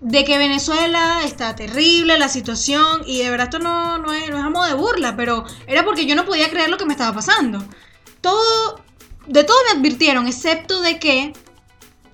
[0.00, 4.38] de que Venezuela está terrible la situación y de verdad esto no, no, es, no
[4.38, 7.14] es a de burla, pero era porque yo no podía creer lo que me estaba
[7.14, 7.62] pasando.
[8.20, 8.80] Todo,
[9.26, 11.32] de todo me advirtieron, excepto de que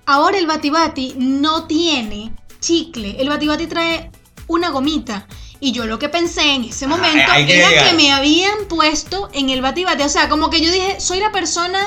[0.05, 4.11] ahora el Batibati no tiene chicle, el Batibati trae
[4.47, 5.27] una gomita.
[5.59, 7.89] Y yo lo que pensé en ese momento que era llegar.
[7.89, 10.03] que me habían puesto en el batibate.
[10.03, 11.79] O sea, como que yo dije, soy la persona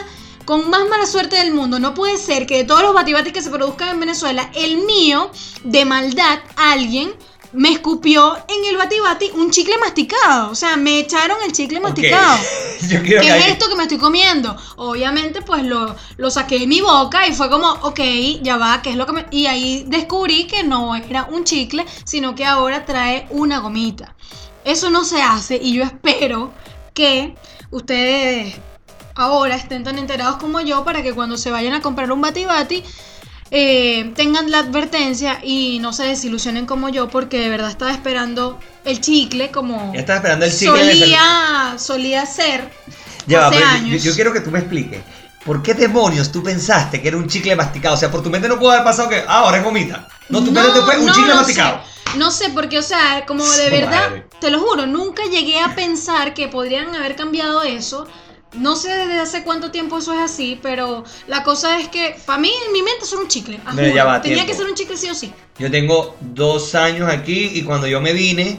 [0.44, 1.78] con más mala suerte del mundo.
[1.78, 5.30] No puede ser que de todos los batibates que se produzcan en Venezuela, el mío,
[5.62, 7.14] de maldad, alguien
[7.52, 10.50] me escupió en el bati bati un chicle masticado.
[10.50, 12.38] O sea, me echaron el chicle masticado.
[12.88, 14.56] Yo ¿Qué que es esto que me estoy comiendo?
[14.76, 18.00] Obviamente, pues lo, lo saqué de mi boca y fue como, ok,
[18.42, 19.26] ya va, ¿qué es lo que me.?
[19.30, 24.14] Y ahí descubrí que no era un chicle, sino que ahora trae una gomita.
[24.64, 26.52] Eso no se hace y yo espero
[26.94, 27.34] que
[27.70, 28.54] ustedes
[29.14, 32.44] ahora estén tan enterados como yo para que cuando se vayan a comprar un bati
[32.44, 32.82] bati
[33.50, 38.58] eh, tengan la advertencia y no se desilusionen como yo porque de verdad estaba esperando
[38.84, 40.94] el chicle como estaba esperando el chicle.
[40.94, 42.70] solía, solía ser
[43.26, 44.02] Ya hace años.
[44.02, 45.02] Yo, yo quiero que tú me expliques.
[45.44, 47.94] ¿Por qué demonios tú pensaste que era un chicle masticado?
[47.94, 50.08] O sea, por tu mente no pudo haber pasado que, ah, ahora es gomita.
[50.28, 51.80] No, tu mente fue un no, chicle no masticado.
[51.82, 51.90] sé.
[52.12, 54.28] No sé, porque, o sea, como de verdad, madre.
[54.40, 58.06] te lo juro, nunca llegué a pensar que podrían haber cambiado eso.
[58.54, 62.38] No sé desde hace cuánto tiempo eso es así, pero la cosa es que, para
[62.38, 63.60] mí, en mi mente era un chicle.
[63.64, 64.46] ah, Tenía tiempo.
[64.46, 65.32] que ser un chicle sí o sí.
[65.58, 68.58] Yo tengo dos años aquí y cuando yo me vine,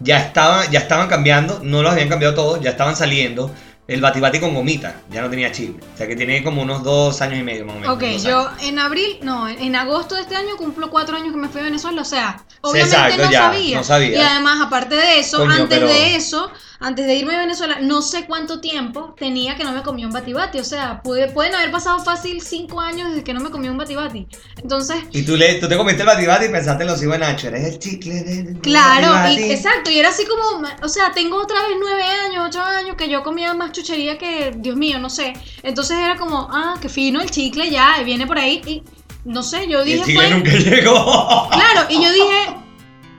[0.00, 3.50] ya estaban, ya estaban cambiando, no los habían cambiado todos, ya estaban saliendo
[3.86, 5.76] el batibati con gomita, ya no tenía chicle.
[5.94, 7.94] O sea que tiene como unos dos años y medio más o menos.
[7.96, 11.48] Ok, yo en abril, no, en agosto de este año cumplo cuatro años que me
[11.48, 13.76] fui a Venezuela, o sea, obviamente exacto, no, ya, sabía.
[13.78, 14.18] no sabía.
[14.18, 17.78] Y además, aparte de eso, Coño, antes pero- de eso, antes de irme a Venezuela,
[17.80, 21.54] no sé cuánto tiempo tenía que no me comía un batibati, o sea, pude- pueden
[21.54, 24.26] haber pasado fácil cinco años desde que no me comía un batibati.
[24.62, 27.18] Entonces, Y tú, le, tú te comiste el batibati y pensaste en los hijos de
[27.18, 31.36] Nacho, eres el chicle de Claro, y, exacto, y era así como, o sea, tengo
[31.42, 35.10] otra vez nueve años, ocho años, que yo comía más chuchería que, Dios mío, no
[35.10, 35.32] sé.
[35.62, 38.82] Entonces era como, ah, qué fino el chicle ya, y viene por ahí, y
[39.24, 41.48] no sé, yo dije, el chicle fue- nunca llegó.
[41.50, 42.54] claro, y yo dije,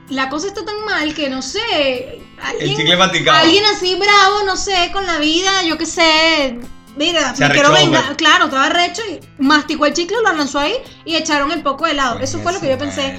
[0.08, 3.38] la cosa está tan mal que no sé, El alguien, chicle masticado.
[3.38, 6.58] alguien así bravo, no sé, con la vida, yo qué sé,
[6.96, 8.16] mira, Se me quiero arrechó, vengar, pues.
[8.16, 10.74] claro, estaba recho y masticó el chicle, lo lanzó ahí
[11.04, 12.18] y echaron el poco de helado.
[12.20, 13.18] Eso fue lo que yo pensé.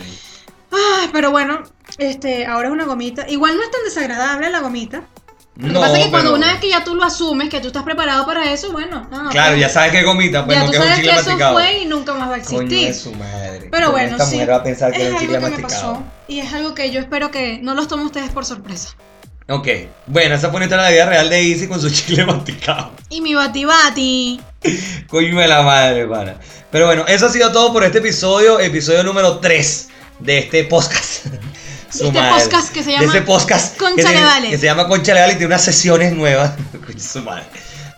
[0.72, 1.64] Ay, pero bueno,
[1.98, 3.28] este, ahora es una gomita.
[3.30, 5.04] Igual no es tan desagradable la gomita.
[5.58, 7.50] Lo que No, pasa es que cuando pero- una vez que ya tú lo asumes,
[7.50, 10.46] que tú estás preparado para eso, bueno, ah, Claro, pues, ya sabes que es gomita,
[10.46, 11.54] pues ya no tú que es un sabes que chicle eso masticado.
[11.56, 12.88] fue y nunca más va a Coño existir.
[12.88, 13.68] de su madre.
[13.70, 14.36] Pero ¿Cómo bueno, esta sí.
[14.36, 15.94] mujer va a pensar que es un algo chicle que me masticado.
[15.94, 18.96] pasó y es algo que yo espero que no los tomen ustedes por sorpresa.
[19.52, 19.68] Ok,
[20.08, 22.92] bueno, esa fue de la vida real de Easy con su chicle masticado.
[23.10, 24.40] Y mi bati bati.
[25.08, 26.36] Coño de la madre, pana.
[26.72, 31.26] Pero bueno, eso ha sido todo por este episodio, episodio número 3 de este podcast.
[31.92, 32.44] Su Este madre.
[32.46, 35.32] podcast que se De llama ese podcast Concha que, se- que se llama Concha y
[35.32, 36.52] tiene unas sesiones nuevas.
[36.98, 37.44] Su madre.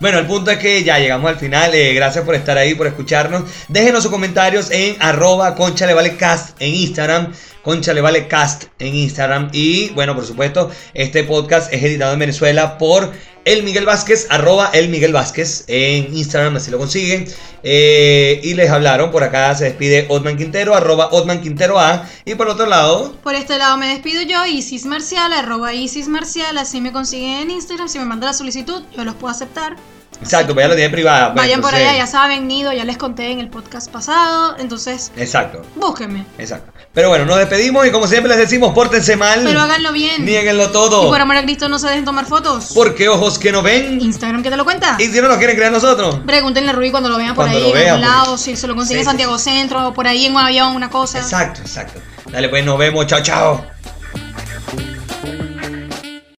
[0.00, 1.72] Bueno, el punto es que ya llegamos al final.
[1.72, 3.44] eh, gracias por estar ahí, por escucharnos.
[3.68, 7.32] Déjenos sus comentarios en arroba concha le vale cast en Instagram.
[7.64, 9.48] Concha le vale cast en Instagram.
[9.52, 13.10] Y bueno, por supuesto, este podcast es editado en Venezuela por
[13.44, 17.26] el Miguel Vázquez, arroba el Miguel Vázquez en Instagram, así lo consiguen.
[17.62, 22.08] Eh, y les hablaron, por acá se despide Otman Quintero, arroba Otman Quintero A.
[22.24, 26.56] Y por otro lado, Por este lado me despido yo, Isis Marcial, arroba Isis Marcial,
[26.58, 29.76] así me consiguen en Instagram, si me mandan la solicitud, yo los puedo aceptar.
[30.20, 31.32] Exacto, pues ya lo tiene privada.
[31.32, 35.12] pues, Vayan por allá, ya saben, Nido, ya les conté en el podcast pasado, entonces
[35.16, 35.62] Exacto.
[35.76, 36.24] búsquenme.
[36.38, 36.72] Exacto.
[36.92, 39.40] Pero bueno, nos despedimos y como siempre les decimos, pórtense mal.
[39.44, 40.24] Pero háganlo bien.
[40.24, 41.08] Niéguenlo Y todo.
[41.08, 42.70] por amor a Cristo no se dejen tomar fotos.
[42.72, 44.00] Porque ojos que no ven.
[44.00, 44.96] Instagram que te lo cuenta.
[45.00, 46.20] Y si no nos quieren creer nosotros.
[46.24, 48.54] Pregúntenle a Rubí cuando lo vean por Cuando ahí, lo en algún porque- lado, si
[48.54, 50.88] se lo consigue Sí, en sí, Santiago Centro o por ahí en un avión, una
[50.88, 51.18] cosa.
[51.18, 52.00] Exacto, exacto.
[52.30, 53.06] Dale, pues nos vemos.
[53.08, 53.66] Chao, chao.